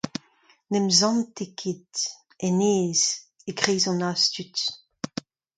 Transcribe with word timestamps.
N'en 0.71 0.81
em 0.87 0.89
sante 0.99 1.45
ket 1.59 1.91
en 2.47 2.59
aes 2.73 3.03
e 3.49 3.51
kreiz 3.59 3.83
an 3.91 4.05
astud. 4.11 4.55